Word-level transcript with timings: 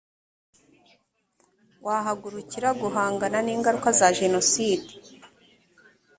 wahagurukira 1.85 2.69
guhangana 2.81 3.37
n’ingaruka 3.45 3.89
za 3.99 4.09
jenoside 4.19 4.91